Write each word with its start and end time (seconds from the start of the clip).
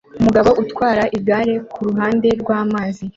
Umugabo 0.19 0.49
utwara 0.61 1.03
igare 1.17 1.55
kuruhande 1.73 2.27
rwamazi 2.41 3.05